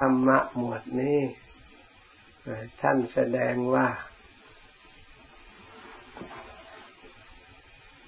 [0.00, 1.20] ธรรมะหมวดนี้
[2.80, 3.88] ท่านแสดงว่า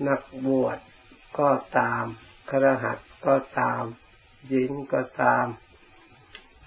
[0.07, 0.79] นักบวช
[1.39, 2.05] ก็ตาม
[2.51, 3.82] ครหัสก็ตาม
[4.48, 5.46] หญิงก็ตาม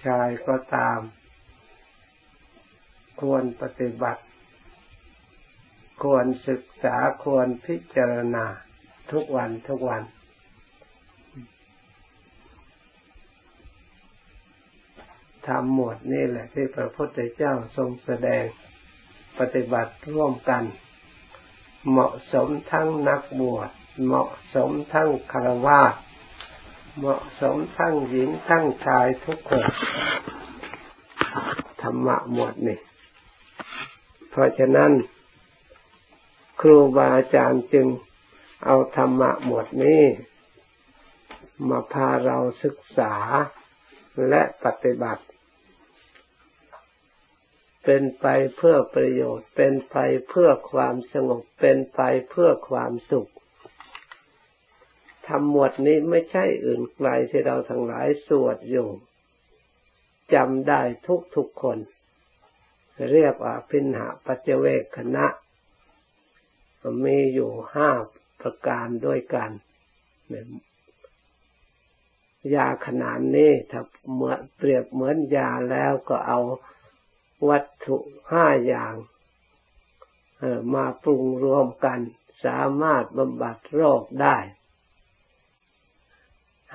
[0.06, 1.00] ชายก็ตาม
[3.22, 4.24] ควรปฏิบัติ
[6.04, 8.46] ควรศึกษาควรพิจารณา
[9.12, 10.04] ทุกวันทุกวัน
[15.48, 18.44] ธรรมหมวดนี่แหละที่พระพุทธเจ้าทรงแสดง
[19.40, 20.64] ปฏิบัติร่วมกัน
[21.90, 23.70] เหมาะสมทั้งนักบวช
[24.06, 25.82] เหมาะสมทั้งคารวะ
[26.98, 29.66] เหมาะสมทั้งหญิงทั้งชายทุกคน
[31.82, 32.80] ธรรมะหมวดนี่
[34.30, 34.92] เพราะฉะนั้น
[36.62, 37.88] ครูบาอาจารย์จึง
[38.66, 40.04] เอาธรรมะหมวดนี้
[41.70, 43.14] มาพาเราศึกษา
[44.30, 45.24] และปฏิบัติ
[47.84, 48.26] เป็นไป
[48.58, 49.98] เพื่อประโยชน์ เป็นไป
[50.30, 53.32] เพื่อความสงบ เป็นไปเพื่อความสุข
[55.28, 58.90] ธรรมหมวดนี้ไม่ใช่อื่นไกลที่เราทั้งหลายสวดอยู่
[60.34, 61.78] จำได้ทุกทุกคน
[63.12, 65.26] เรียกว่าพินหาปัจเจเวกคณะ
[67.06, 67.90] มีอยู่ห้า
[68.42, 69.52] ประการด้วยกัน
[72.56, 73.82] ยาขนาดนี้ถ้า
[74.16, 76.40] เมื่อเปรียบเหมือนยาแล้วก็เอา
[77.50, 77.98] วัตถุ
[78.32, 78.94] ห้าอย่าง
[80.74, 82.00] มาปรุงรวมกัน
[82.46, 84.38] สามารถบำบัดโรคได้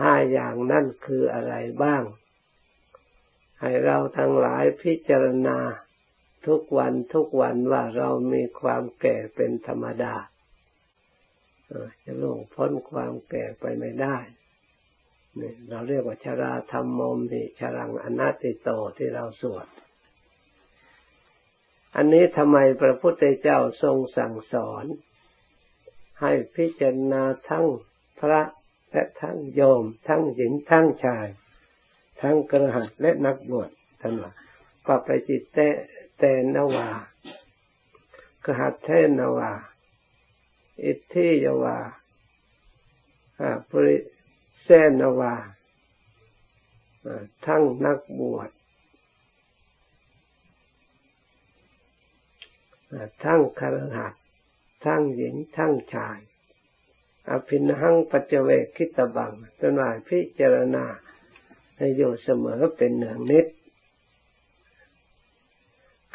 [0.01, 2.03] ห้าอย่างนั่นคืออะไรบ้าง
[3.61, 5.59] ให้เราทั้งหลายพิจารณา
[6.47, 10.15] ทุกวันทุกวันว่าเรามีความแก่เป็นธรรมดา
[12.03, 14.17] จะล่วงพ้นความแก่ไปไม่ได้
[15.69, 19.67] เราเรียกว่าชราธรรมโมมิชรังอนัตติโตที่เราสวด
[21.97, 24.85] อันนี้ทำไมพระพุทธเจ้าทรงสั่งสอน
[26.21, 27.67] ให้พิจารณาทั้ง
[28.21, 28.41] พระ
[28.91, 31.27] และทั้งโยม ทั้งหญิงทั้งชาย
[32.21, 33.71] ทั้งกระหัตและนักบวช
[34.01, 34.33] ท่านว่า
[34.87, 35.59] ปไปจิตเต
[36.19, 36.23] เต
[36.55, 36.89] นวา
[38.45, 38.89] กระหัตเท
[39.19, 39.53] นวา
[40.85, 41.79] อิทธิยวา
[43.71, 43.97] ปริ
[44.69, 45.35] เซนวา
[47.47, 48.51] ทั้งนักบวช
[53.25, 54.15] ทั้งคารหัส
[54.85, 56.19] ทั้งหญิงทั้งชาย
[57.31, 60.85] อภินหังปัจเวกคิตบังจนว่าพิจารณา
[61.77, 63.47] ให้อยู่เสมอเป็นเนืองนิด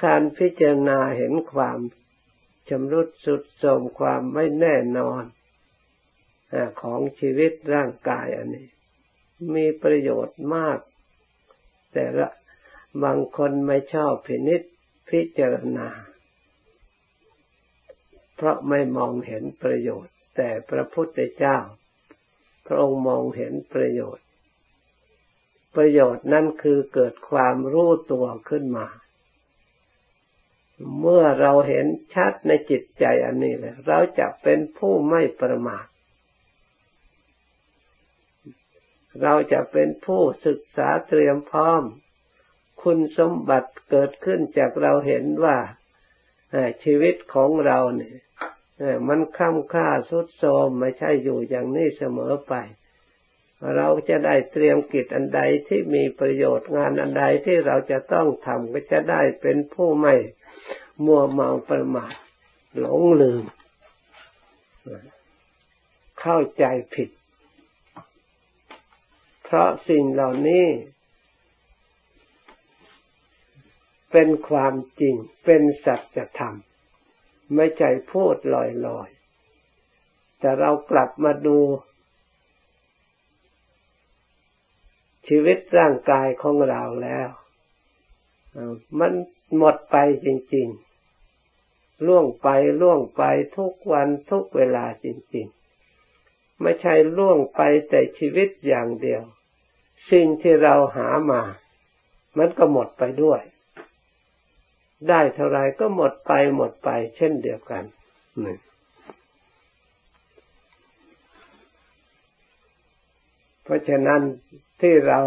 [0.03, 1.79] การพิจารณาเห็นความ
[2.69, 5.23] ชำรุดสุดโทมความไม่แน่นอน
[6.81, 8.67] ของชีวิตร่างกายอันนี้
[9.55, 10.79] มีประโยชน์มาก
[11.93, 12.27] แต่ละ
[13.03, 14.61] บางคนไม่ชอบพินิษ
[15.09, 15.89] พิจารณา
[18.35, 21.57] เพราะไม่มองเห็นประโยชน์ แต่พระพุทธเจ้า
[22.65, 24.25] พระองค์มองเห็นประโยชน์
[25.75, 28.87] ประโยชน์นั่นคือเกิดความรู้ตัวขึ้นมา
[30.99, 35.85] เมื่อเราเห็นชัดในจิตใจอันนี้เลยเราจะเป็นผู้ไม่ประมาท
[39.21, 41.83] เราจะเป็นผู้ศึกษาเตรียมพร้อม
[42.81, 45.57] คุณสมบัติเกิดขึ้นจากเราเห็นว่า
[46.83, 48.15] ชีวิตของเราเนี่ย
[49.07, 52.53] มันค้ำค่าสุดโทมไม่ใช่อยู่อย่างนี้เสมอไป
[53.77, 60.15] เราจะได้เตรียมกิจอันใดที่มีประโยชน์งานอันใดที่เราจะต้องทำก็จะได้เป็นผู้ไม่
[61.05, 62.13] มัวเมาประมาท
[62.79, 63.43] หลงลืม
[66.21, 67.09] เข้าใจผิด
[69.53, 70.67] เพราะสิ่งเหล่านี้
[74.11, 76.55] เป็นความจริง เป็นสัจธรรม
[77.55, 78.55] ไม่ใช่พูดล
[78.99, 81.57] อยๆ แต่เรากลับมาดู
[85.27, 87.27] ชีวิตร่างกายของเราแล้ว
[88.99, 89.13] มัน
[89.57, 90.67] หมดไปจริง
[91.37, 92.49] ๆล่วงไป
[92.81, 93.23] ล่วงไป
[93.57, 95.47] ทุกวันทุกเวลาจริง
[96.05, 99.23] ๆ ไม่ใช่ล่วงไปแต่ชีวิตอย่างเดียว
[100.11, 101.41] สิ่งที่เราหามา
[102.37, 103.41] มันก็หมดไปด้วย
[105.09, 107.83] ได้เท่าไรก็หมดไปหมดไป เช่นเดียวกัน
[108.45, 108.57] นี่
[113.63, 114.21] เพราะฉะนั้น
[114.81, 115.19] ที่เรา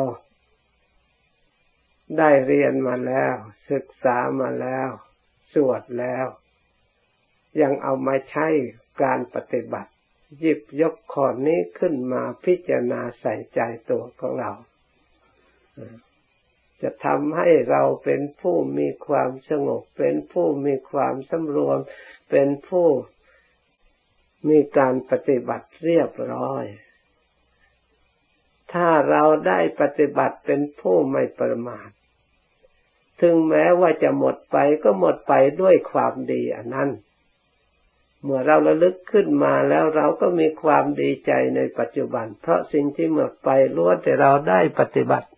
[2.18, 3.34] ได้เรียนมาแล้ว
[3.70, 4.88] ศึกษามาแล้ว
[5.52, 6.26] สวดแล้ว
[7.62, 8.46] ยังเอามาใช้
[9.02, 9.90] การปฏิบัติ
[10.38, 13.60] หยิบยกข้อนี้ขึ้นมาพิจารณาใส่ใจ
[13.90, 14.52] ตัวของเรา
[16.82, 21.78] จะทำให้เราเป็นผู้มีความสงบ เป็นผู้มีความสำรวม
[22.31, 22.88] เป็นผู้
[24.48, 26.64] มีการปฏิบัติเรียบร้อย
[28.72, 31.90] ถ้าเราได้ปฏิบัติเป็นผู้ไม่ประมาท
[33.20, 36.90] ถึงแม้ว่าจะหมดไปก็หมดไปด้วยความดีอันนั้น
[38.24, 45.28] เมื่อเราระลึกขึ้นมาแล้วเราก็มีความดีใจในปัจจุบัน เพราะสิ่งที่หมดไปล้วนแต่เราได้ปฏิบัติ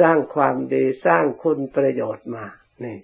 [0.00, 2.44] สร้างความดีสร้างคุณประโยชน์มา
[2.84, 2.98] นี่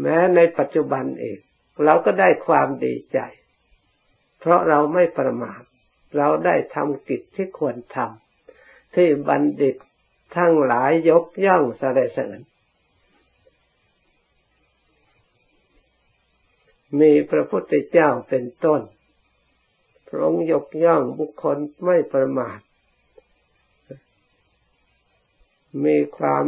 [0.00, 1.38] แม้ในปัจจุบันเอง
[1.84, 3.18] เราก็ได้ความดีใจ
[4.40, 5.62] เพราะเราไม่ประมาท
[6.16, 9.76] เราได้ทำกิจที่ควรทำที่บัณฑิต
[10.36, 12.38] ทั้งหลายยกย่องสรรเสริญ
[17.00, 18.82] มีพระพุทธเจ้าเป็นต้น
[20.08, 22.60] พระองค์ยกย่องบุคคลไม่ประมาท
[25.84, 26.46] มีความ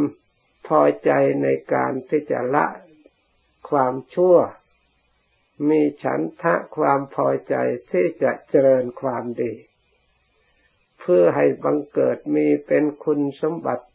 [0.67, 1.11] พอใจ
[1.43, 2.65] ในการที่จะละ
[3.69, 4.37] ความชั่ว
[5.69, 7.55] มีฉันทะความพอใจ
[7.91, 9.53] ที่จะเจริญความดี
[10.99, 13.85] เพื่อให้บังเกิดมีเป็นคุณสมบัติ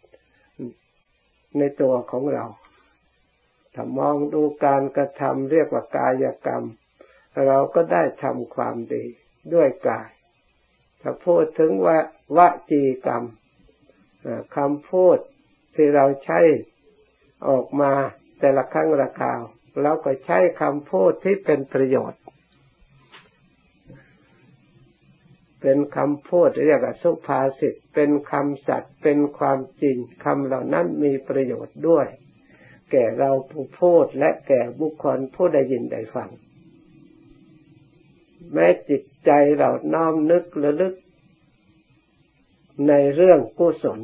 [1.59, 2.45] ในตัวของเรา
[3.75, 6.65] ถ้ามองดูการกระทำเรียกว่ากายกรรม
[7.47, 9.05] เราก็ได้ทำความดี
[9.55, 10.09] ด้วยกาย
[11.01, 11.99] ถ้าพูดถึงว่า
[12.37, 12.39] ว
[12.71, 13.25] จีกรรม
[14.57, 15.19] คำพูด
[15.75, 16.41] ที่เราใช้
[17.49, 17.93] ออกมา
[18.41, 19.41] แต่ละครั้งละคราว
[19.83, 22.23] เราก็ใช้คำพูดที่เป็นประโยชน์
[25.61, 32.07] เป็นคำพูดเรียกว่าสุภาษิตเป็นคำสัตย์เป็นความจริงคำเหล่านั้นมีประโยชน์ด้วย
[32.91, 36.31] แก่เราผู้พูดและแก่บุคคลผู้ได้ยินได้ฟัง
[38.53, 40.95] แม้จิตใจเราน้อมนึกระลึก
[42.89, 44.01] ในเรื่องกุศล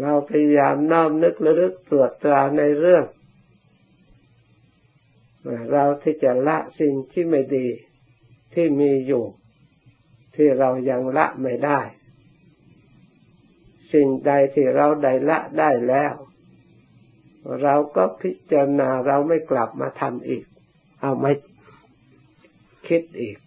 [0.00, 3.04] เราพยายามน้อมนึกระลึกตรวจตราในเรื่อง
[5.72, 7.66] เราที่จะละสิ่งที่ไม่ดี
[8.54, 9.24] ที่มีอยู่
[10.36, 11.80] ที่เรายังละไม่ได้
[13.92, 16.12] สิ่งใดที่เราได้ละได้แล้ว
[17.62, 20.44] เราก็พิจารณาเราไม่กลับมาทำอีก
[21.00, 21.32] เอาไม่
[22.88, 23.38] คิดอีก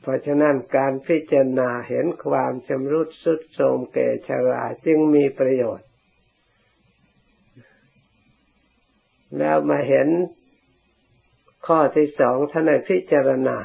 [0.00, 5.88] เพราะฉะนั้นการพิจารณาเห็นความชำรุดสุดโทรมแก่ชราจึงมีประโยชน์
[9.38, 10.08] แล้วมาเห็น
[11.66, 13.56] ข้อที่สองท่านในพิจารณา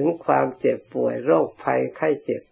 [0.00, 2.42] ถึงความเจ็บป่วยโรคภัยไข้เจ็บ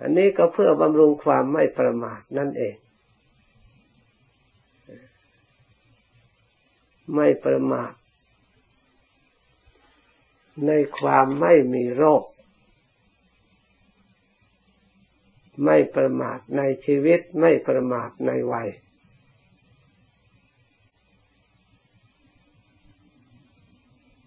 [0.00, 2.76] อันนี้ก็เพื่อบำรุงความไม่ประมาทนั่นเอง
[7.14, 7.92] ไม่ประมาท
[10.66, 12.22] ในความไม่มีโรค
[15.64, 18.68] ไม่ประมาทในชีวิตไม่ประมาทในวัย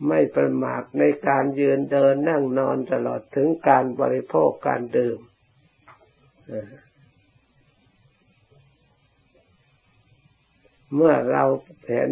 [0.08, 5.20] ไม่ประมาทในการยืนเดินนั่งนอนตลอดถึงการบริโภคการดื่ม
[10.96, 11.44] เมื่อเรา
[11.90, 12.12] เห็น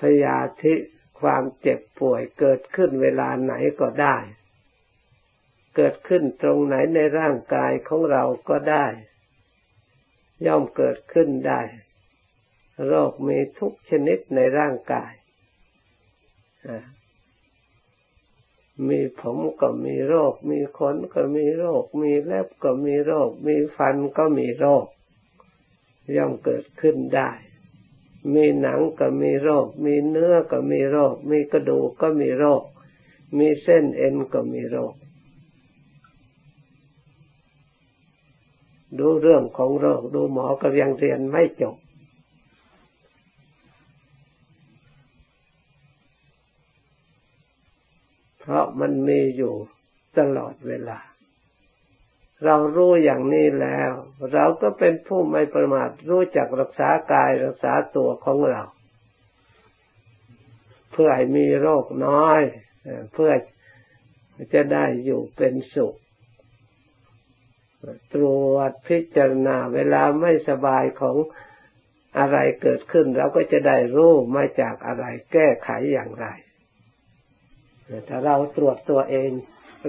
[0.00, 0.74] พยาธิ
[1.20, 4.16] ความเจ็บป่วยเกิดขึ้นเวลาไหนก็ได้
[5.76, 8.86] เกิดขึ้นตรงไหนในร่างกายของเราก็ได้
[10.46, 11.60] ย่อมเกิดขึ้นได้
[12.88, 15.12] โรคมีทุกชนิดในร่างกาย
[18.88, 24.86] มีผมก็มีโรค มีขนก็มีโรค มีเล็บก็มีโรค มีฟันก็มีโรค
[26.16, 27.30] ย่อมเกิดขึ้นได้
[28.34, 32.62] มีหนังก็มีโรค มีเนื้อก็มีโรค มีกระดูกก็มีโรค
[33.38, 34.94] มีเส้นเอ็นก็มีโรค
[38.98, 41.76] ดูเรื่องของโรคดูหมอก็ยังเรียนไม่จบ
[48.42, 49.54] เพราะมันมีอยู่
[50.18, 50.98] ตลอดเวลา
[52.44, 53.90] เรารู้อย่างนี้แล้ว
[54.32, 58.62] เราก็เป็นผู้ไม่ประมาทรู้จักรักษากายรักษาตัวของเรา
[60.92, 62.40] เพื่อให้มีโรคน้อย
[63.12, 63.32] เพื่อ
[64.54, 65.94] จะได้อยู่เป็นสุข
[68.14, 71.16] ตรวจพิจารณาเวลาไม่สบายของ
[72.18, 76.26] อะไรเกิดขึ้น เราก็จะได้รู้มาจากอะไรแก้ไขอย่างไร
[78.08, 79.30] ถ้าเราตรวจตัวเอง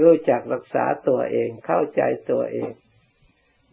[0.01, 2.71] รู้จักรักษาตัวเอง เข้าใจตัวเอง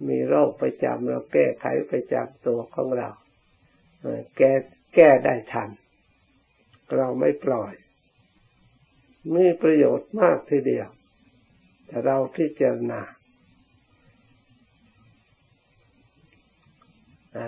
[0.09, 3.09] มีโรคประจำเราแก้ไขประจำตัวของเรา
[4.37, 4.53] แก้
[4.95, 5.71] แก้ได้ทัน
[6.97, 7.73] เราไม่ปล่อย
[9.35, 10.89] มีประโยชน์มากทีเดียว
[11.87, 13.01] แต่เราพิจารณา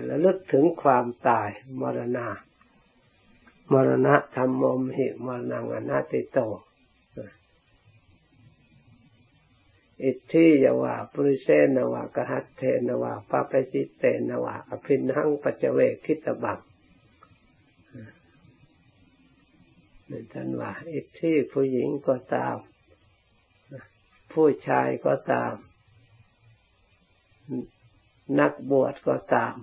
[0.04, 1.48] แล้วลึกถึงความตาย
[1.80, 2.28] มรณะ
[3.72, 6.38] มรณะธรรมมหิมรณังอนัติโต
[10.04, 16.58] อิทธิยวาปุริเสนวากหัตเทนวาปะปจิตเตนวาอภินหังปัจเวคิตบัง
[20.10, 22.56] นี่ท่านว่าอิทธิผู้หญิงก็ตาม
[24.32, 25.54] ผู้ชายก็ตาม
[28.40, 29.54] นักบวชก็ตาม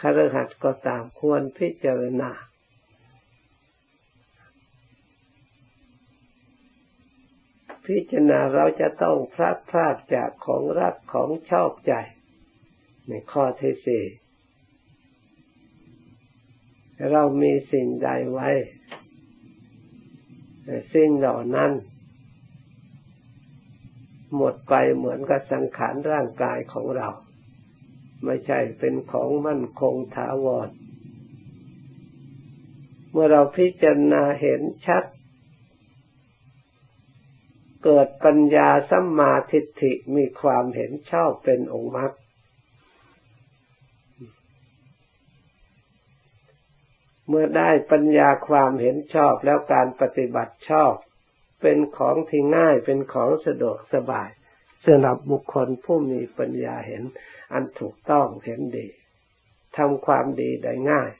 [0.00, 2.30] คารหัสก็ตามควรพิจารณา
[7.90, 11.92] พิจารณาเราจะต้องพลาดพลาดจากของรักของชอบใจ
[13.08, 14.04] ในข้อที่สี่
[17.12, 18.48] เรามีสิ่งใดไว้
[20.94, 21.72] สิ่งเหล่านั้น
[24.36, 27.08] หมดไปเหมือนกับสังขารร่างกายของเรา
[28.24, 30.68] ไม่ใช่เป็นของมั่นคงถาวร
[33.10, 35.04] เมื่อเราพิจารณาเห็นชัด
[37.84, 42.12] เกิดปัญญาสัมมาทิฏฐิมีความเห็นชอบเป็นองค์มรรค
[47.28, 50.94] เมื่อได้ปัญญาความเห็นชอบแล้วการปฏิบัติชอบ
[51.62, 54.30] เป็นของที่ง่ายเป็นของสะดวกสบาย
[54.84, 57.02] สำหรับบุคคลผู้มีปัญญาเห็น
[57.52, 58.88] อันถูกต้องเห็นดี
[59.76, 61.10] ทำความดีได้ง่าย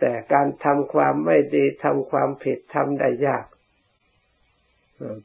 [0.00, 3.44] แต่การทำความไม่ดีทำความผิดทำได้ยาก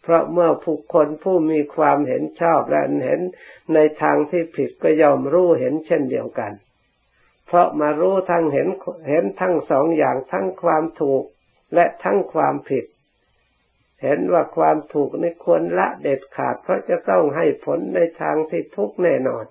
[0.01, 3.21] เพราะเมื่อผู้คนผู้มีความเห็นชอบและเห็น
[3.73, 6.51] ในทางที่ผิดก็ยอมรู้เห็นเช่นเดียวกัน
[7.47, 8.67] เพราะมารู้ทั้งเห็น
[9.09, 11.23] เห็นทั้งสองอย่างทั้งความถูก
[11.73, 12.85] และทั้งความผิด
[14.03, 19.45] เห็นว่าความถูกในควรละเด็ดขาดเพราะจะต้องให้ผลในทางที่ทุกแน่นอน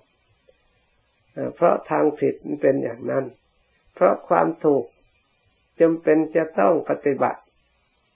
[1.55, 3.25] เพราะทางผิดมันเป็นอย่างนั้น
[3.95, 4.83] เพราะความถูก
[5.79, 7.40] จำเป็นจะต้องปฏิบัติ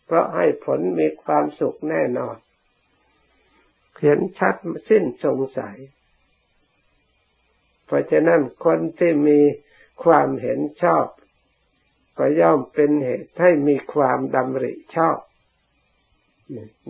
[0.06, 2.38] เพราะให้ผลมีความสุขแน่นอน
[4.02, 4.56] เห็นชัด
[4.90, 5.78] สิ้นสงสัย
[7.86, 9.40] เพราะฉะนั้นคนที่มี
[10.04, 11.06] ความเห็นชอบ
[12.18, 15.18] ก็ย่อมเป็นเหตุให้มีความดำริชอบ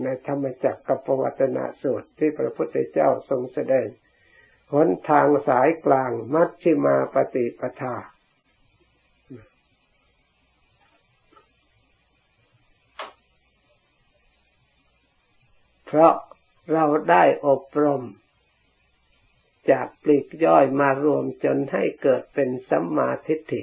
[0.04, 3.88] ในธรรมจักรกับปวัตนาสูตรที่พระพุทธเจ้าทรงแสดง
[4.74, 7.96] หนทางสายกลางมัชชิมาปฏิปทา
[15.86, 16.14] เพราะ
[16.74, 18.04] เราได้อบรม
[19.72, 23.62] จากปลีกย่อยมารวมจนให้เกิดเป็นสัมมาทิฏฐิ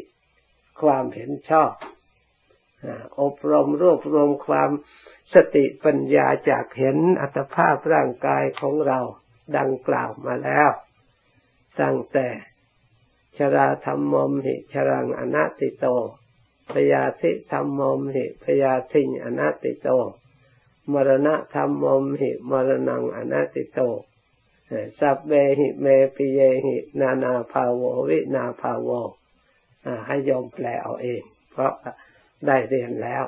[0.82, 1.72] ความเห็นชอบ
[3.20, 4.70] อบรมรวบรวมความ
[5.34, 9.00] สติปัญญาจากเห็นอัตภาพร่างกายของเรา
[9.58, 10.70] ดังกล่าวมาแล้ว
[11.80, 12.28] ตั้งแต่
[13.38, 15.86] ชราธรรมมหิชรังอนัติโต
[16.72, 19.88] พยาธิธรรมมหิพยาธิอนัติโต
[20.92, 23.80] มรณะธรรมมมหิมรณังอนัติโต
[25.00, 28.88] สัพเบหิเมปิเยหินานาภาโววินาภาโว
[30.06, 31.72] ให้ยอมแปลเอาเอง เพราะ
[32.46, 33.24] ได้เรียนแล้ว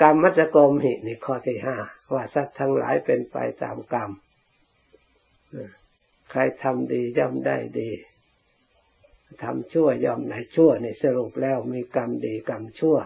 [0.00, 1.76] กรรมมัจกรมหินี่ข้อที่ห้า
[2.12, 4.10] ว่าสัตว์ทั้งหลายเป็นไปตามกรรม
[6.30, 7.90] ใครทำดีย่อมได้ดี
[9.42, 12.96] ทำชั่วย่อมได้ชั่วในสรุปแล้วมีกรรมดีกรรมชั่ว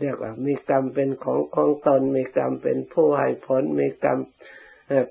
[0.00, 4.18] เรียกว่ามีกรรมเป็นของของตน มีกรรมเป็นผู้ให้ผล มีกรรม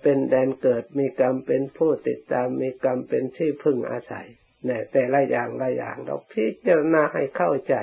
[0.02, 4.28] เป็นแดนเกิด มีกรรมเป็นผู้ติดตาม มีกรรมเป็นที่พึ่งอาศัย
[4.66, 7.76] เนี่ยแต่ละอย่างละอย่างเราพิจารณาให้เข้าใจ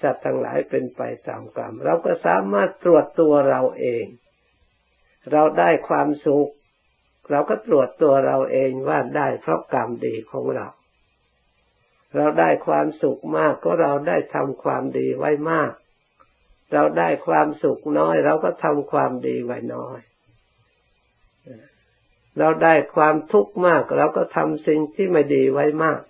[0.00, 4.04] สัตว์ทั้งหลายเป็นไปตามกรรม เราก็สามารถตรวจตัวเราเอง
[5.32, 6.50] เราได้ความสุข
[7.30, 10.66] เราก็ตรวจตัวเราเองว่าได้เพราะกรรมดีของเรา
[12.16, 15.72] เราได้ความสุขมากก็เราได้ทำความดีไว้มาก
[16.72, 19.98] เราได้ความสุขน้อย เราก็ทำความดีไว้น้อย
[22.38, 26.00] เราได้ความทุกข์มาก เราก็ทำสิ่งที่ไม่ดีไว้มาก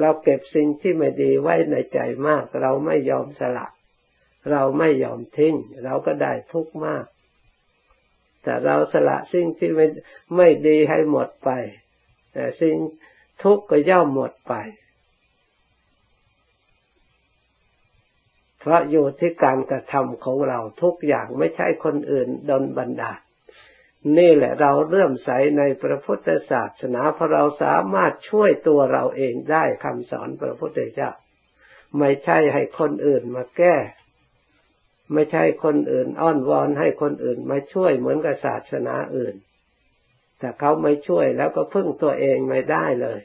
[0.00, 3.66] เราเก็บสิ่งที่ไม่ดีไว้ในใจมาก เราไม่ยอมสละ
[4.50, 5.54] เราไม่ยอมทิ้ง
[5.84, 7.04] เราก็ได้ทุกข์มาก
[8.42, 9.86] แต่เราสละสิ่งที่ไม่
[10.36, 11.50] ไม่ดีให้หมดไป
[12.32, 12.76] แต่สิ่ง
[13.42, 14.54] ทุกข์ก็ย่อมหมดไป
[18.60, 23.18] เพราะอยู่ที่การกระทำของเราทุกอย่างไม่ใช่คนอื่นดนบันดาล
[24.18, 31.10] นี่แหละเราเริ่มใสในพระพุทธศาสนาเพราะเราสามารถช่วยตัวเราเองได้คำสอนพระพุทธเจ้า
[31.98, 33.76] ไม่ใช่ให้คนอื่นมาแก้
[35.12, 39.34] ไม่ใช่คนอื่นอ้อนวอนให้คนอื่นมาช่วยเหมือนกับศาสนาอื่น
[40.38, 43.20] แต่เขาไม่ช่วยแล้วก็พึ่งตัวเองไม่ได้เลย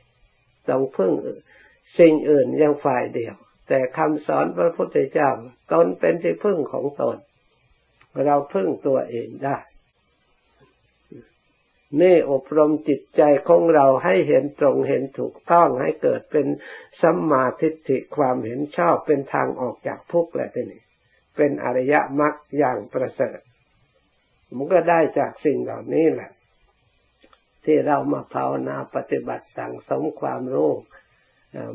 [0.69, 1.11] ต้องพึ่ง
[1.99, 3.35] สิ่งอื่นยังฝ่ายเดียว
[3.67, 5.29] แต่คำสอนพระพุทธเจ้า
[5.71, 7.17] ตนเป็นที่พึ่งของตน
[8.25, 9.57] เราพึ่งตัวเองได้
[12.01, 16.47] นี่อบรมจิตใจของเราให้เห็นตรงเห็นถูกต้องให้เกิดเป็น
[17.01, 20.81] สัมมาทิฏฐิความเห็นชอบเป็นทางออกจากทุกข์แหละทีนี้
[21.37, 23.39] เป็นอริยมรรคอย่างประเสริฐ
[24.57, 26.31] มันก็ได้จากสิ่งเหล่านี้แหละ
[27.65, 30.71] ที่เรามาภาวนาปฏิบัติสั่งสมความรู้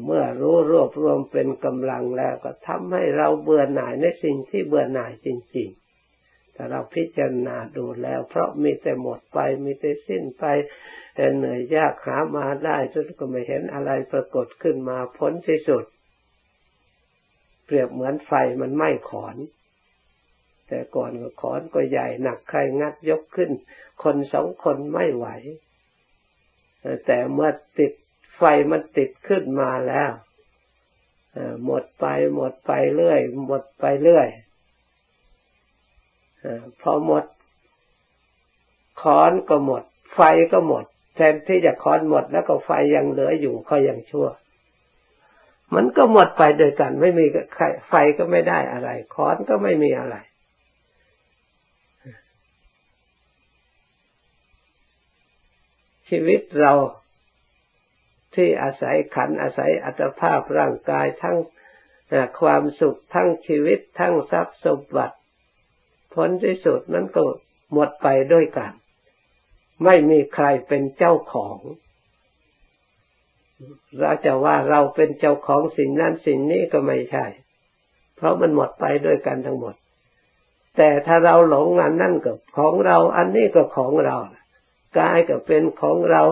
[0.05, 10.45] เมื่อรู้รวบรวมเป็นกำลังแล้วก็ทำให้เราเบื่อหน่ายในสิ่งที่เบื่อหน่ายจริงๆแต่เราพิจารณาดูแล้ว เพราะมีแต่หมดไปมีแต่สิ้นไป
[11.37, 15.85] เหนื่อยยากหามาได้จนก็ไม่เห็นอะไรปรากฏขึ้นมาพ้นที่สุด
[17.65, 19.37] เปรียบเหมือนไฟมันไหม้ขอน
[20.69, 23.51] แต่ก่อนก็ขอนก็ใหญ่หนักใครงัดยกขึ้น
[24.03, 25.27] คนสองคนไม่ไหว
[27.07, 27.93] แต่เมื่อติด
[28.37, 30.11] ไฟมันติดขึ้นมาแล้ว
[31.65, 34.29] หมดไปหมดไปเรื่อย หมดไปเรื่อย
[36.83, 37.25] พอหมด
[39.03, 39.83] ค้อนก็หมด
[40.15, 40.21] ไฟ
[40.53, 44.29] ก็หมด แทนที่จะค้อนหมดแล้วก็ไฟยังเหลืออยู่ก็ยังชั่ว
[45.75, 47.25] มันก็หมดไปโดยกัน ไม่มี
[47.89, 50.17] ไฟก็ไม่ได้อะไรค้อนก็ไม่มีอะไร
[56.11, 56.73] ชีวิตเรา
[58.35, 61.37] ที่อาศัยขันอาศัยอัตภาพร่างกายทั้ง
[62.41, 65.17] ความสุขทั้งชีวิตทั้งทรัพย์สมบัติ
[66.15, 67.23] ผลที่สุดนั้นก็
[67.73, 68.73] หมดไปด้วยกัน
[69.85, 71.59] ไม่มีใครเป็นเจ้าของ
[73.99, 77.27] เราจะว่าเราเป็นเจ้าของสิ่งนั้นสิ่งนี้ก็ไม่ใช่
[78.17, 79.75] เพราะมันหมดไปด้วยกันทั้งหมด
[80.77, 84.17] แต่ถ้าเราหลงอันนั่นก็ของเรา อันนี้ก็ของเรา
[84.99, 86.23] กายก็เป็นของเรา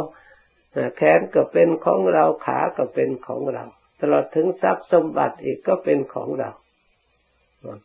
[0.97, 3.65] แขนก็เป็นของเราขาก็เป็นของเรา
[4.01, 6.51] ตลอดถึงทรัพย์สมบัติอีกก็เป็นของเรา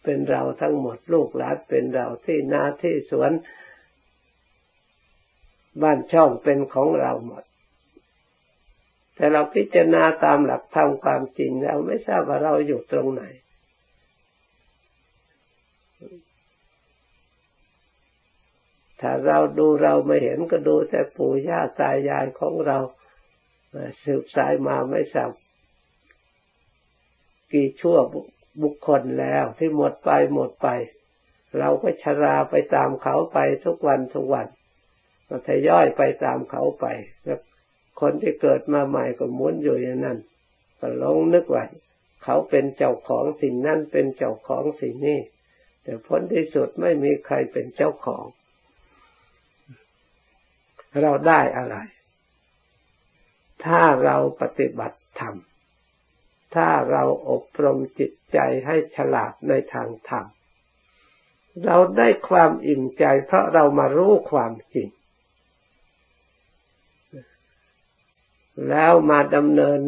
[0.03, 3.31] เป็นเราทั้งหมดลูกหลานเป็นเราที่นาที่สวน
[5.81, 7.43] บ้านช่องเป็นของเราหมด
[9.15, 13.23] แต่เราพิจารณาตามหลักธรรมความจริงเราไม่ทราบว่าเราอยู่ตรงไหน
[19.01, 22.77] ถ้าเราดูเราไม่เห็นก็ดูแต่ปู่ย่าตายายของเรา
[24.03, 25.31] สืบสายมาไม่ทราบ
[27.53, 27.97] กี่ชั่ว
[28.61, 30.67] บุคคลแล้วที่หมดไปหมดไป
[31.59, 34.47] เราก็ชราไปตามเขาไปทุกวันทุกวัน
[35.27, 36.85] ก็ทยอยไปตามเขาไป
[37.25, 37.39] แล้ว
[38.01, 40.17] คนที่เกิดมาใหม่ก็มุนอยู่อย่างนั้น
[40.79, 41.63] ก็ลงนึกว่า
[42.23, 45.19] เขาเป็นเจ้าของสิ่งนั้นเป็นเจ้าของสิ่งนี้
[45.83, 48.25] แต่ผลที่สุดไม่มีใครเป็นเจ้าของ
[51.01, 51.75] เราได้อะไร
[53.65, 55.35] ถ้าเราปฏิบัติธรรม
[56.55, 60.25] ถ้าเราอบรมจิตใจให้ฉลาดในทางธรรม
[61.65, 64.89] เราได้ความอิ่มใจ เพราะเรามารู้ความจริง
[68.69, 69.79] แล้วมาดำเนิน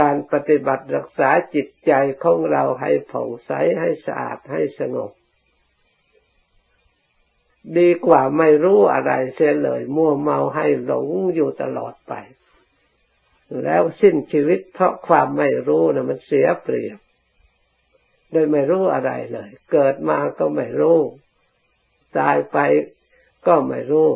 [0.00, 1.92] การปฏิบัติรักษาจิตใจ
[2.22, 5.12] ของเราให้ผ่องใสให้สะอาดให้สงบ
[7.78, 12.14] ดีกว่าไม่รู้อะไรเสียเลย มัวเมาให้หลงอยู่ตลอดไป
[13.64, 16.98] แล้วสิ้นชีวิตเพราะความไม่รู้นะมันเสียเปรียบ
[18.30, 21.00] โดยไม่รู้อะไรเลย เกิดมาก็ไม่รู้
[22.18, 22.58] ตายไป
[23.46, 24.08] ก็ไม่รู้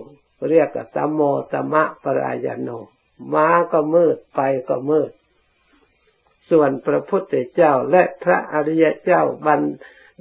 [0.48, 1.20] เรียกว่าตโม
[1.52, 2.70] ตมะปรายโน
[3.34, 5.10] มาก็มืดไปก็มืด
[6.50, 9.60] ส่วนพระพุทธเจ้าและพระอริยเจ้าบัณ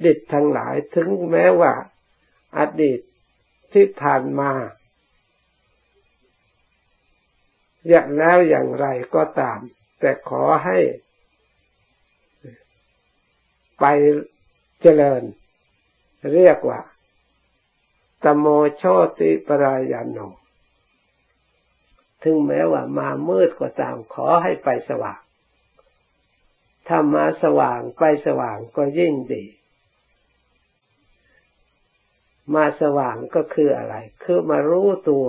[0.04, 1.74] ฑิตทั้งหลายถึงแม้ว่า
[2.58, 3.00] อดีต
[3.74, 4.52] ที่ผ่านมา
[7.90, 9.60] อย่างแล้วอย่างไรก็ตาม
[10.00, 10.78] แต่ขอให้
[13.80, 13.86] ไป
[14.82, 15.24] เจริญ
[16.34, 16.82] เรียกว่า
[18.24, 18.46] ตโม
[18.78, 18.84] โช
[19.20, 20.20] ติปรายานโน
[22.24, 25.20] ถึงแม้ว่ามามืดก็ตามขอให้ไปสว่าง
[26.88, 29.44] ถ้ามาสว่างไปสว่างก็ยิ่งดี
[32.56, 35.28] มาสว่างก็คืออะไร คือมารู้ตัว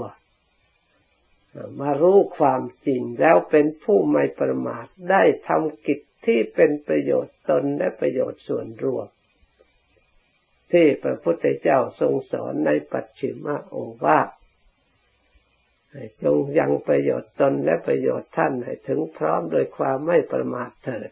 [1.80, 9.09] มารู้ความจริงแล้วเป็นผู้ไม่ประมาทได้ทำกิจที่เป็นประโยชน์ตนและประโยชน์ส่วนรวม
[10.72, 14.28] ที่พระพุทธเจ้าทรงสอนในปัจฉิมโอวาท
[16.22, 21.11] จงยังประโยชน์ตนและประโยชน์ท่านให้ถึงพร้อมโดยความไม่ประมาทเถิด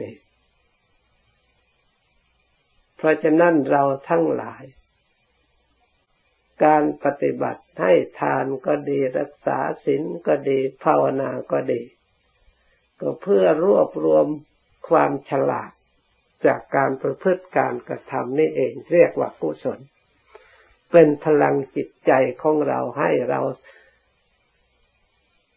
[0.00, 0.14] นี่
[2.96, 4.62] เพราะฉะนั้นเราทั้งหลาย
[6.64, 11.82] การปฏิบัติให้ทานก็ดีรักษาศีลก็ดีภาวนาก็ดี
[13.00, 14.26] ก็เพื่อรวบรวม
[14.88, 15.70] ความฉลาด
[16.46, 19.80] จากการประพฤติการกระทำนี่เองเรียกว่ากุศล
[20.92, 23.40] เป็นพลังจิตใจของเราให้เรา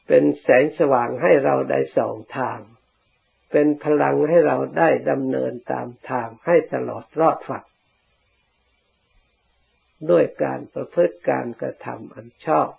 [0.07, 2.59] เป็นแสงสว่างให้เราได้สองทาง
[3.51, 7.63] เป็นพลังให้เราได้ดำเนินตามทางให้ตลอดรอดฝัก
[10.09, 12.69] ด้วยการประพฤติการกระทำอันชอบ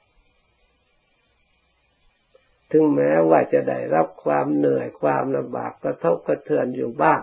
[2.71, 7.21] ถึงแม้ว่าจะได้รับความเหนื่อยความลำบากกระทบกระเทือนอยู่บ้าง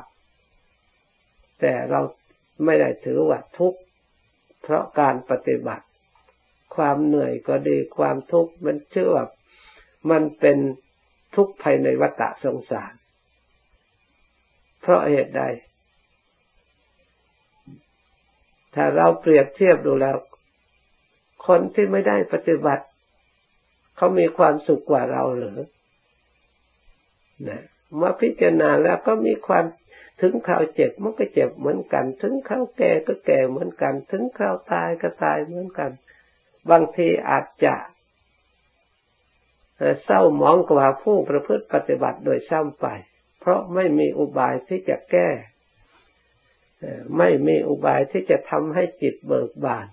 [1.59, 2.01] แต่เรา
[2.65, 3.79] ไม่ได้ถือว่าทุกข์
[4.61, 5.85] เพราะการปฏิบัติ
[6.75, 9.15] ความเหนื่อยก็ดีความทุกข์มันเชื่อ
[10.11, 10.57] มันเป็น
[11.35, 12.93] ทุกข์ภายในวัฏสงสาร
[14.81, 15.43] เพราะเหตุใด
[18.77, 20.17] ถ้าเราเปรียบเทียบดูแล้ว
[21.47, 22.85] คนที่ไม่ได้ปฏิบัติ
[23.95, 25.59] เขามีความสุขกว่าเราหรือ
[27.47, 27.61] นะ
[27.99, 29.65] มาพิจารณาแล้วก็มีความ
[30.21, 35.91] ถึงข่าวเจ็บมันก็เจ็บเหมือนกัน ถึงข่าวแก่ก็แก่เหมือนกัน ถึงข่าวตายก็ตายเหมือนกัน
[36.69, 37.75] บางทีอาจจะ
[40.03, 42.87] เศร้าหมองกว่าผู้ประพฤติปฏิบัติโดยซ้ำไป
[43.39, 45.27] เพราะไม่มีอุบายที่จะแก้
[47.17, 49.87] ไม่มีอุบายที่จะทำให้จิตเบิกบาน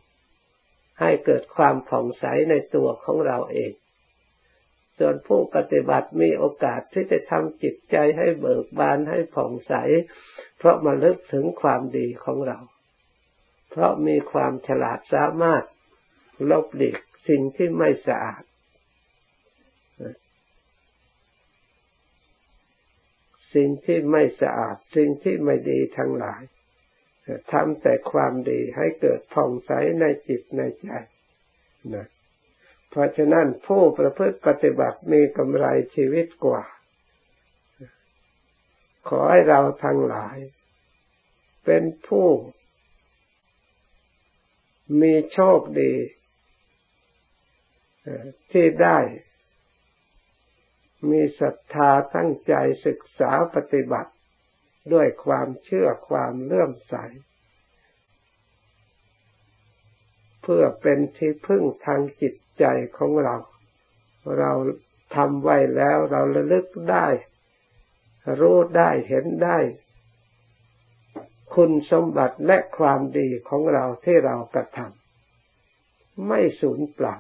[1.00, 3.72] ให้เกิดความผ่องใสในตัวของเราเอง
[4.98, 9.74] ส่วนผู้ปฏิบัติมีโอกาสที่จะทำจิตใจให้เบิกบานให้ผ่องใส
[10.58, 12.58] เพราะมาลึกถึงความดีของเรา
[13.70, 15.64] เพราะมีความฉลาดสามารถ
[16.50, 18.42] ลบหลีกสิ่งที่ไม่สะอาด
[23.54, 26.42] สิ่งที่ไม่สะอาดสิ่งที่ไม่ดีทั้งหลาย
[27.52, 30.88] ทำแต่ความดีให้เกิดผ่องใสในจิตในใจ
[31.94, 32.06] นะ
[32.90, 36.64] เพราะฉะนั้นผู้ประพฤติปฏิบัติมีกำไรชีวิตกว่า
[39.08, 40.36] ขอให้เราทั้งหลาย
[41.64, 42.28] เป็นผู้
[45.00, 45.94] มีโชคดี
[48.52, 48.98] ที่ได้
[51.10, 52.54] มีศรัทธาตั้งใจ
[52.86, 54.12] ศึกษาปฏิบัติ
[54.92, 56.94] ด้วยความเชื่อความเลื่อมใส
[60.42, 62.64] เพื่อเป็นที่พึ่งทางจิตใจ
[62.98, 63.36] ของเรา
[64.38, 64.52] เรา
[65.14, 67.06] ทำไว้แล้วเราระลึกได้
[68.40, 69.58] รู้ได้เห็นได้
[71.54, 77.16] คุณสมบัติและความดีของเราที่เรากระทำไม่สูญเปล่า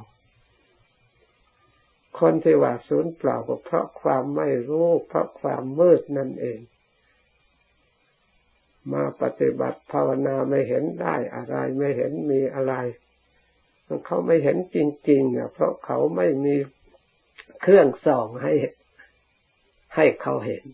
[2.20, 6.60] คนที่ว่าศูนย์เปล่าก็เพราะความไม่รู้ เพราะความมืดนั่นเอง
[8.92, 12.74] มาปฏิบัติภาวนาไม่เห็นได้อะไรไม่เห็นมีอะไร
[14.06, 14.78] เขาไม่เห็นจ
[15.10, 16.54] ริงๆอะเพราะเขาไม่มี
[17.62, 18.52] เครื่องส่องให้
[19.94, 20.64] ให้เขาเห็น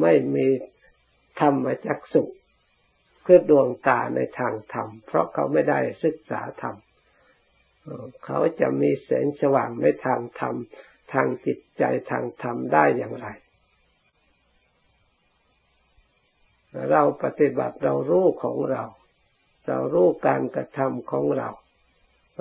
[0.00, 0.46] ไม่มี
[1.40, 2.22] ธรรมจักสุ
[3.24, 6.76] คือดวงตาในทางธรรม เพราะเขาไม่ได้ศึกษาธรรม
[8.24, 10.54] เขาจะมีแสงสว่างในทางธรรม
[11.12, 13.26] ทางจิตใจทางธรรมได้อย่างไร
[16.90, 18.82] เราปฏิบัติเรารู้ของเรา
[19.68, 21.48] เรารู้การกระทำของเรา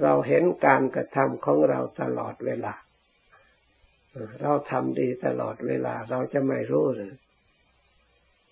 [0.04, 2.74] เราเห็นการกระทำของเราตลอดเวลา
[4.42, 7.14] เราทำดีตลอดเวลาเราจะไม่รู้หรือ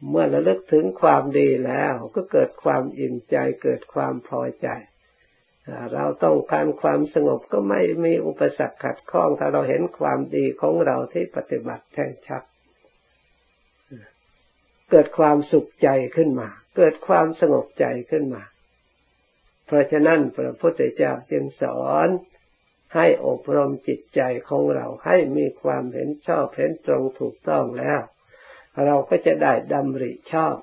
[0.09, 4.67] เมื่อระลึกถึงความดีแล้วก็เกิดความอิ่มใจเกิดความพอใจ
[5.93, 12.43] เราต้องการความสงบก็ไม่มีอุปสรรคขัดข้องถ้าเราเห็นความดีของเราที่ปฏิบัติแท่งชัด
[14.91, 18.43] เกิดความสุขใจขึ้นมา เกิดความสงบใจขึ้นมา
[19.65, 22.07] เพราะฉะนั้นพระพุทธเจ้าจึงสอน
[22.95, 28.01] ให้อบรมจิตใจของเราให้มีความเห็นชอบเห็นตรงถูกต้องแล้ว
[28.85, 30.55] เราก็จะได้ดำริชอบ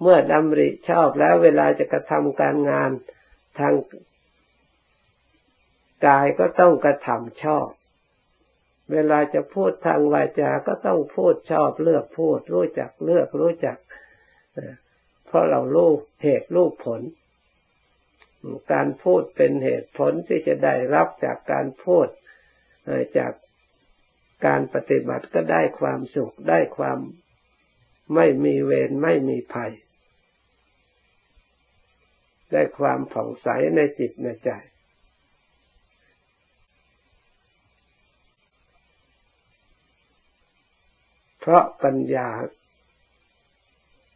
[0.00, 2.90] เมื่อดำริชอบแล้วเวลาจะกระทำการงาน
[3.58, 3.74] ทาง
[6.06, 7.66] กายก็ต้องกระทำชอบ
[8.92, 13.78] เวลาจะพูดทางวาจาก็ต้องพูดชอบเลือกพูด รู้จักเลือกรู้จัก
[15.26, 17.00] เพราะเราลูกเหตุลูกผล
[18.72, 22.06] การพูดเป็นเหตุผลที่จะได้รับจากการพูด
[23.18, 23.32] จาก
[24.46, 26.98] การปฏิบัติก็ได้ความสุขได้ความ
[28.14, 29.72] ไม่มีเวรไม่มีภัย
[32.52, 34.50] ได้ความผ่องใสในจิตในใจ
[41.40, 42.28] เพราะปัญญา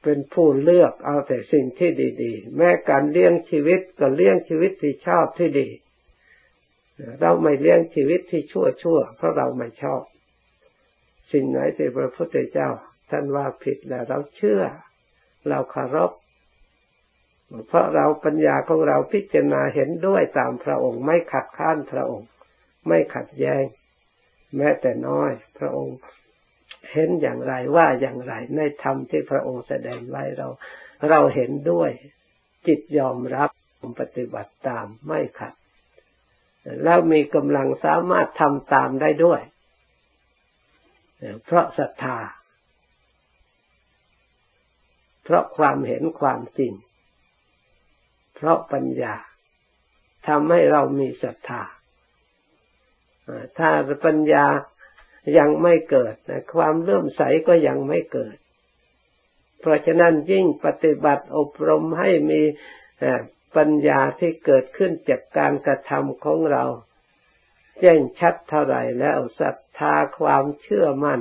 [0.02, 1.90] เป็นผู้เลือกเอาแต่สิ่งที่
[2.22, 5.68] ดี ๆ แม้การเลี้ยงชีวิตก็เลี้ยงชีวิตที่ชอบที่ดี
[7.20, 10.02] เราไม่เลี้ยงชีวิตที่ชั่วชั่วเพราะเราไม่ชอบ
[11.32, 12.68] สิ่งไหนที่พระพุทธเจ้า
[13.10, 14.62] ท่านว่าผิดแล้วเราเชื่อ
[15.48, 16.12] เราคารพ
[17.68, 22.28] เพราะเราปัญญาของเราพิจารณาเห็นด้วยตามพระองค์ ไม่ขัดข้านพระองค์
[22.88, 23.64] ไม่ขัดแย้ง
[24.56, 25.96] แม้แต่น้อย พระองค์
[26.92, 30.48] เห็นอย่างไรว่าอย่างไรในธรรมที่พระองค์แสดงไว้เรา
[31.10, 31.90] เราเห็นด้วย
[32.66, 33.50] จิตยอมรับ
[34.00, 35.54] ปฏิบัติตามไม่ขัด
[36.84, 39.40] แล้วมีกำลังสามารถทำตามได้ด้วย
[41.44, 42.18] เพราะศรัทธา
[45.24, 46.72] เพราะความเห็นความจริง
[48.34, 49.14] เพราะปัญญา
[50.28, 51.62] ทำให้เรามีศรัทธา
[53.58, 53.68] ถ้า
[54.06, 54.44] ปัญญา
[55.38, 58.36] ยังไม่เกิดนะความเลื่อมใสก็ยังไม่เกิด
[59.60, 62.42] เพราะฉะนั้นยิ่งปฏิบัติอบรมให้มี
[63.56, 66.64] ปัญญาที่เกิดขึ้นจากการกระทำของเรา
[67.80, 71.20] แจ้งชัดเท่าไหร่แล้วศรัทธาความเชื่อมัน่น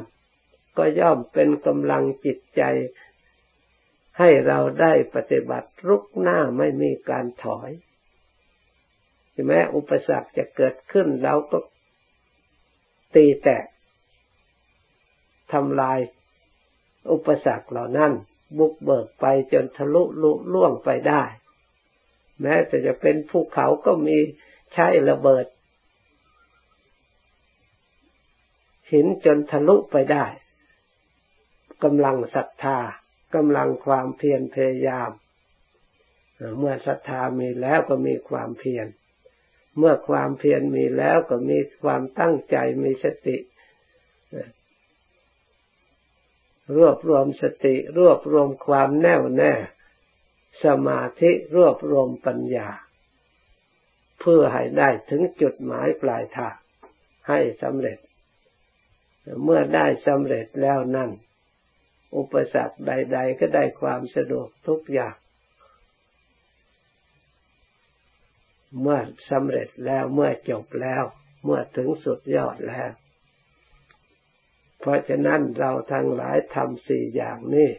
[0.77, 2.61] ก็ย่อมเป็นกำลังจิตใจ
[4.19, 7.71] ให้เราได้ปฏิบัติรุกหน้าไม่มีการถอย
[9.31, 11.57] ใช่ไหมอุปสรรคจะเกิดขึ้นเราก็
[13.15, 13.65] ตีแตก
[15.53, 15.99] ทำลาย
[17.11, 18.11] อุปสรรคเหล่านั้น
[18.57, 21.23] บุกเบิกไปจนทะลุลุล่วงไปได้
[22.41, 24.17] แม้แต่จะเป็นภูเขาก็มี
[24.73, 25.45] ใช้ระเบิด
[28.91, 30.25] หินจนทะลุไปได้
[31.83, 32.79] กำลังศรัทธา
[33.35, 35.11] กำลังความเพียรพยายาม
[36.59, 38.87] เมื่อศรัทธามีแล้วก็มีความเพียร
[39.77, 43.37] เมื่อความเพียรมีแล้วก็มีความตั้งใจมีสติ
[46.75, 49.53] รวบรวมสติ รวบรวมความแน่วแน่
[50.63, 52.69] สมาธิรวบรวมปัญญา
[54.19, 56.55] เพื่อให้ได้ถึงจุดหมายปลายทาง
[57.29, 57.97] ให้สำเร็จ
[59.43, 61.11] เมื่อได้สำเร็จแล้วนั่น
[62.15, 65.15] อุปสรรคใด ๆ ก็ได้ความสะดวกทุกอย่าง
[68.81, 68.99] เมื่อ
[69.29, 71.03] สำเร็จแล้วเมื่อจบแล้ว
[71.43, 72.91] เมื่อถึงสุดยอดแล้ว
[74.85, 77.69] เพราะฉะนั้นเราทั้งหลายทำสี่อย่างนี้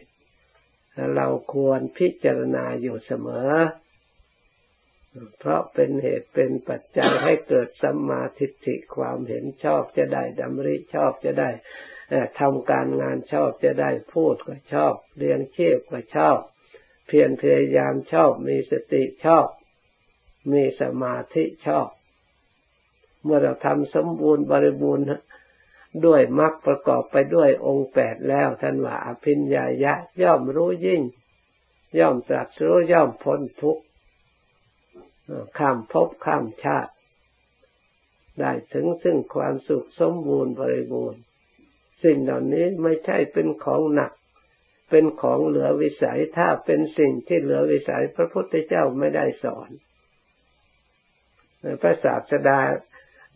[1.15, 3.51] เราควรพิจารณาอยู่เสมอ
[5.39, 11.49] เพราะเป็นเหตุเป็นปัจจัยให้เกิดสัมมาทิฏฐิความเห็นชอบจะได้ดำริชอบจะได้
[12.39, 16.37] ทำการงานชอบจะได้พูดก็ชอบเรียนเชีพก็ชอบ
[17.07, 19.47] เพียรพยายามชอบมีสติชอบ
[20.51, 21.87] มีสมาธิชอบ
[23.23, 25.05] เมื่อเราทำสมบูรณ์บริบูรณ์
[26.05, 31.01] ด้วยมรรคประกอบไปด้วยองค์แปดแล้วท่านว่าอภิญญายะ ย่อมรู้ยิ่ง
[31.99, 33.83] ย่อมตรัสรู้ย่อมพ้นทุกข์
[35.57, 36.91] ข้ามภพข้ามชาติ
[38.39, 41.21] ได้ถึงซึ่งความสุขสมบูรณ์บริบูรณ์
[42.03, 44.11] สิ่งเหล่านี้ไม่ใช่เป็นของหนัก
[44.89, 49.69] เป็นของเหลือวิสัยถ้าเป็นสิ่งที่เหลือวิสัยพระพุทธเจ้าไม่ได้สอน
[51.81, 52.59] พระศาสดา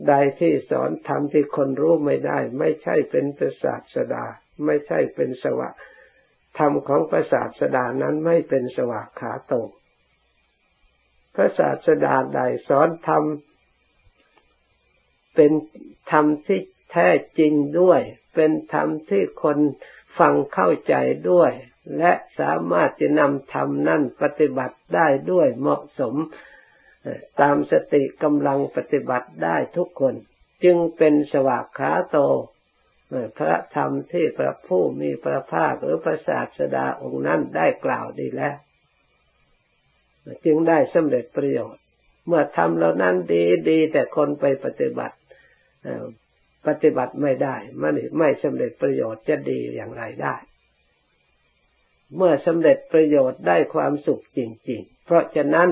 [0.07, 4.25] ใดที่สอนธรรมที่คนรู้ไม่ได้ ไม่ใช่เป็นประสาทสดา
[4.65, 5.69] ไม่ใช่เป็นสวะ
[6.57, 9.53] ธรรมของประสาทสดานั้นไม่เป็นสวะขาโต
[11.35, 13.23] พระศาสดาใดสอนธรรม
[15.35, 15.51] เป็น
[16.11, 16.59] ธรรมที่
[16.91, 17.07] แท้
[17.39, 18.01] จริงด้วย
[18.35, 19.57] เป็นธรรมที่คน
[20.19, 20.95] ฟังเข้าใจ
[21.29, 21.51] ด้วย
[21.97, 26.15] และสามารถจะนำธรรมนั่นปฏิบัติได้ด้วยเหมาะสม
[27.41, 30.13] ตามสติกำลังปฏิบัติได้ทุกคน
[30.63, 32.17] จึงเป็นสวากขาโต
[33.37, 38.55] พระธรรมที่พระผู้มีพระภาคหรือพระศาสดาองค์นั้นได้กล่าวดีแล้ว
[40.45, 41.81] จึงได้สำเร็จประโยชน์
[42.27, 45.15] เมื่อทำเหล่านั้นดีดี แต่คนไปปฏิบัติ
[46.67, 50.35] ปฏิบัติไม่ได้ไม่ไม่สำเร็จประโยชน์จะดีอย่างไรได้
[52.15, 55.69] เมื่อสำเร็จประโยชน์ได้ความสุขจริง ๆ เพราะฉะนั้น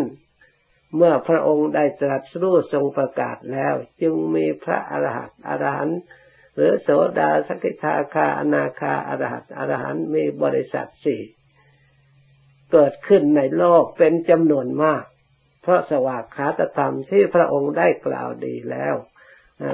[0.95, 5.99] เมื่อพระองค์ได้ตรัสรู้ทรงประกาศแล้ว จึงมีพระอรหันต์อรหันต์
[6.55, 11.21] หรือโสดาสกิทาคาอนาคาอรหันต์อรหันต์มีบริษัทสี่
[12.71, 15.03] เกิดขึ้นในโลกเป็นจำนวนมาก
[15.61, 18.95] เพราะสวากขาตธรรมที่พระองค์ได้กล่าวดีแล้ว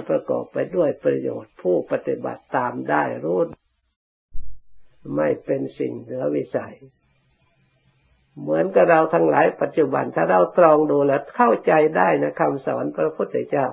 [0.10, 3.39] ประกอบไปด้วยประโยชน์ผู้ปฏิบัติตามได้รู้
[5.15, 6.76] ไม่เป็นสิ่งเหนือวิสัย
[8.41, 13.67] เหมือนกับเราทั้งหลายปัจจุบัน ถ้าเราตรองดูแล้วเข้าใจได้นะคำสอนพระพุทธเจ้า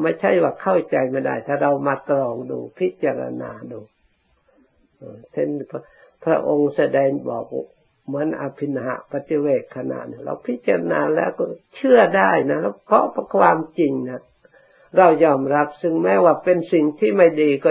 [0.00, 3.80] ไม่ใช่ว่าเข้าใจไม่ได้ ถ้าเรามาตรองดูพิจารณาดู
[5.32, 5.48] เช่น
[6.24, 7.44] พระองค์แสดงบอก
[8.06, 11.44] เหมือนอภินาปฏิเวกขณะเนี่ยเราพิจารณาแล้วก็
[11.76, 13.04] เชื่อได้นะแล้วเพราะ
[13.36, 14.22] ความจริงนะ
[14.96, 17.70] เรายอมรับซึ่งแม้ว่าเป็นสิ่งที่ไม่ดีก็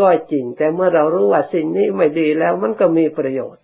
[0.00, 3.63] ก็จริง แต่เมื่อเรารู้ว่าสิ่งนี้ไม่ดีแล้วมันก็มีประโยชน์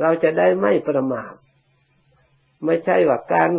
[0.00, 1.32] เราจะได้ไม่ประมาท
[2.64, 3.50] ไม่ใช่ว่าการ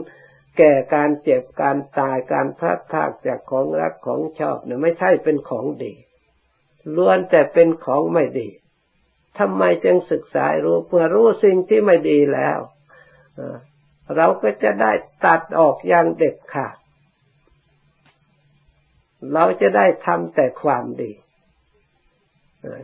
[0.58, 5.94] แก่การเจ็บการตายการพลัดพรากจากของรักของชอบเนี่ยไม่ใช่เป็นของดี
[6.96, 8.50] ล้วนแต่เป็นของไม่ดี
[9.40, 12.58] ทำไมจึงศึกษารู้เพื่อรู้สิ่งที่ไม่ดีแล้ว
[14.16, 14.92] เราก็จะได้
[15.26, 16.76] ตัดออกอย่างเด็ดขาด
[19.34, 21.12] เราจะได้ทำแต่ความดี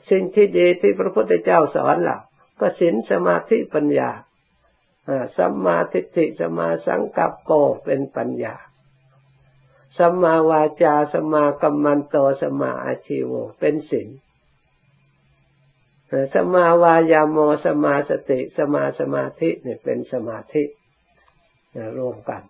[0.10, 2.18] สิ่งที่ดีที่พระพุทธเจ้าสอนเรา
[2.60, 4.10] ก็ศีลสมาธิปัญญา
[5.38, 7.50] สัมมาทิฏฐิสัมมาสังกัปโป
[7.86, 8.56] เป็นปัญญา
[9.98, 14.10] สัมมาวาจาสัมมากัมมันโตสัมมาอาชีโวเป็นศีล
[16.34, 20.63] สมาวายาโมสมาสติสมาสมาธิเนี่ยเป็นสมาธิ
[21.98, 22.41] รวมกัน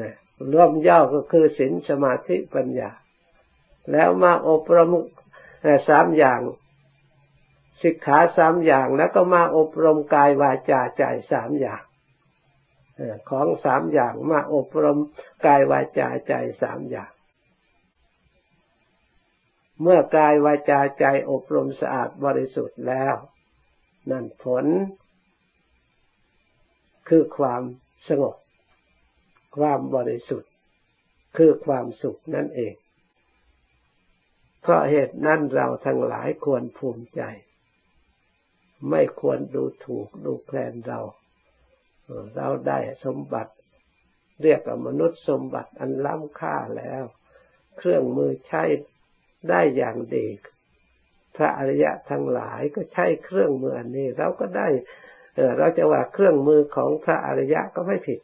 [0.00, 0.12] นะ
[0.52, 2.90] รวมย่อก็คือศีลสมาธิปัญญา
[3.92, 4.92] แล้วมาอบรม
[5.88, 6.40] สามอย่าง
[7.82, 11.82] สิกขาสามอย่างแล้วก็มาอบรมกายวาจาใจสามอย่าง
[13.30, 14.98] ของสามอย่างมาอบรม
[15.46, 17.12] กายวาจาใจสามอย่าง
[19.82, 23.14] เมื่อกายวาจาใจอบรมสะอาดบริสุทธิ์แล้ว
[24.10, 24.66] นั่นผล
[27.08, 27.62] คือความ
[28.08, 28.36] สงบ
[29.56, 30.50] ความบริสุทธิ์
[31.36, 32.74] คือความสุขนั่นเอง
[34.62, 37.22] เพราะเหตุนั้นเราทั้งหลายควรภูมิใจ
[38.88, 41.00] ไม่ควรดูถูกดูแคลนเรา
[42.36, 43.52] เราได้สมบัติ
[44.42, 47.02] เรียกว่ามนุษย์สมบัติอันล้ำค่าแล้ว
[47.78, 48.62] เครื่องมือใช้
[49.48, 50.26] ได้อย่างดี
[51.36, 54.68] พระอริยะทั้งหลายก็ใช้เครื่องมืออันนี้ เราก็ได้
[55.34, 58.20] เออเราจะว่าเครื่องมือของพระอริยะก็ไม่ผิด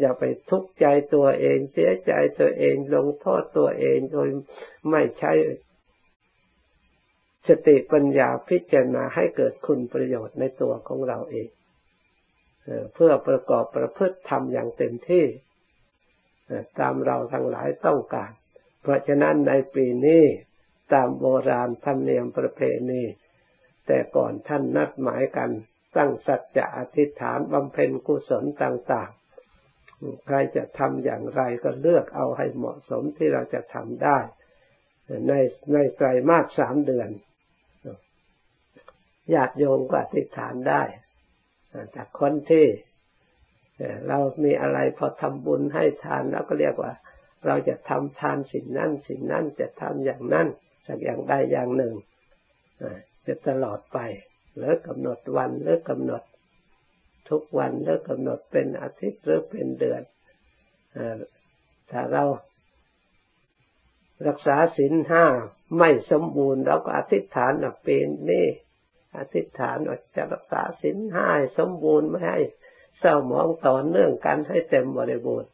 [0.00, 4.28] อย่าไปทุกข์ใจตัวเอง เสียใจตัวเองลงโทษตัวเองโดย
[4.90, 5.32] ไม่ใช้
[7.48, 11.48] สติปัญญาพิจารณาให้เกิดคุณประโยชน์ในตัวของเราเอง
[12.94, 15.24] เพื่อประกอบประพฤติธรรมอย่างเต็มที่
[16.80, 18.32] ตามเราทั้งหลายต้องการ
[18.82, 20.24] เพราะฉะนั้นในปีนี้
[20.94, 23.02] ตามโบราณธรรมเนียมประเพณี
[23.86, 25.50] แต่ก่อนท่านนัดหมายกัน
[25.96, 34.18] ตั้งสัจจะอธิษฐานบำเพ็ญกุศลต่างๆ ใครจะทำอย่างไรก็เลือกเอาให้เหมาะสมที่เราจะทำได้
[35.28, 35.32] ใน
[35.72, 37.08] ในไตรมาสสามเดือน
[39.34, 40.82] ญาติโยมก็อธิษฐานได้
[41.96, 42.66] จากคนที่
[44.08, 46.92] เรามีอะไรพอทำบุญให้ทานแล้วก็เรียกว่า
[47.46, 50.46] เราจะทำทานสิ่งนั้นสิ่งนั้นจะทำอย่างนั้น
[50.86, 51.94] สักอย่างใดอย่างหนึ่ง
[53.26, 53.98] จะตลอดไป
[54.56, 56.22] หรือกำหนดวันหรือกำหนด
[57.30, 60.02] ทุกวันหรือกำหนดเป็นอาทิตย์หรือเป็นเดือน
[61.90, 62.24] ถ้าเรา
[64.26, 65.24] รักษาศีลห้า
[65.78, 67.52] ไม่สมบูรณ์เราก็อธิษฐาน
[67.84, 68.46] เป็นนี่
[69.16, 72.40] อธิษฐานว่าจะรักษาศีลห้าสมบูรณ์ไม่ให้
[72.98, 75.50] เศร้าหมองต่อเนื่องกันให้เต็มบริบูรณ์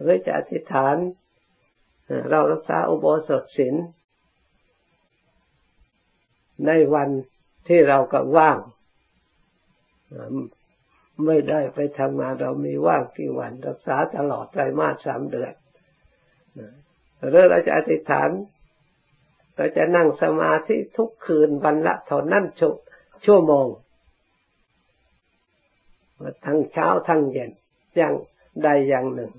[0.00, 0.96] หรือจะอธิษฐาน
[2.30, 3.74] เรารักษาอุโบสถศีล
[6.66, 7.08] ในวัน
[7.68, 8.58] ที่เราก็ว่าง
[11.26, 15.52] ไม่ได้ไปทำงานเรามีว่างกี่วัน รักษาตลอดไตรมาสสามเดือน
[17.28, 18.28] หรือเราจะอธิษฐาน
[19.56, 22.44] เราจะนั่งสมาธิทุกคืนวันละเท่านั้น
[23.26, 23.66] ชั่วโมง
[26.46, 27.50] ทั้งเช้าทั้งเย็น
[27.96, 28.14] อย่าง
[28.64, 29.32] ใดอย่างหนึ่ง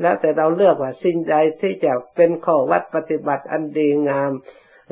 [0.00, 4.32] แล้วแต่เราเลือกว่าสิ่งใดที่จะเป็นข้อวัดปฏิบัติอันดีงาม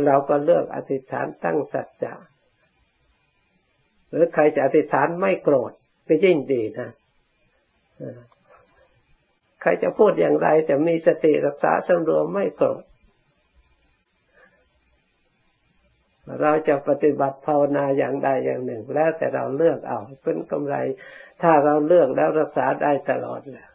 [0.07, 2.14] เราก็เลือกอธิษฐานตั้งสัจจะ
[4.11, 5.72] หรือใครจะอธิษฐานไม่โกรธ
[6.07, 6.91] ก็ยิ่งดีนะ
[9.61, 12.83] ใครจะพูดอย่างไรจะมีสติรักษาสำรวมไม่โกรธ
[16.41, 20.76] เราจะปฏิบัติภาวนาอย่างใดอย่างหนึ่ง แล้วแต่เราเลือกเอาเป็นกำไร
[21.43, 23.68] ถ้าเราเลือกแล้วรักษาได้ตลอดแหละ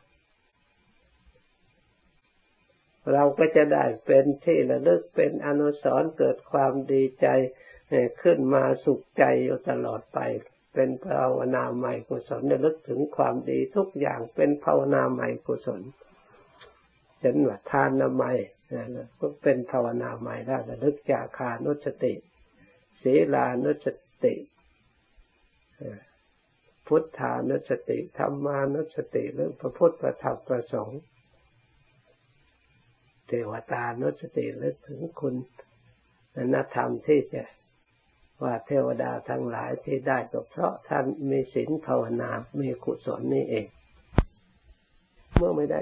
[3.13, 7.27] เราก็จะได้เป็นที่ระลึกเป็นอนุสรณ์เกิดความดีใจ
[8.21, 10.19] ขึ้นมาสุขใจอยู่ตลอดไป
[10.73, 15.81] เป็นภาวนาใหม่กุศลระลึกถึงความดีทุกอย่างเป็นภาวนาใหม่กุศล
[17.19, 18.37] เช่นว่าทานนามัย
[19.19, 22.13] ก็เป็นภาวนาใหม่ได้ระลึกจากคานุสติ
[23.35, 23.87] ลานุส
[24.23, 24.35] ติ
[26.87, 30.99] พุทธานุสติธรรมานุสติหรือพระพุทธประธรรมประสงค์
[33.27, 35.35] เทวตานุสติลึกถึงคุณ
[36.53, 37.43] นธรรมที่จะ
[38.43, 42.29] ว่าเทวดาทั้งหลายที่ได้ก็เพราะท่านมีศีลภาวนา
[42.59, 43.67] มีกุศลนี่เอง
[45.35, 45.81] เมื่อไม่ได้